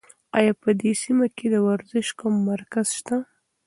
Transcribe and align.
ایا 0.37 0.53
په 0.61 0.69
دې 0.79 0.91
سیمه 1.03 1.27
کې 1.35 1.47
د 1.53 1.55
ورزش 1.67 2.07
کوم 2.19 2.35
مرکز 2.49 2.87
شته؟ 2.97 3.17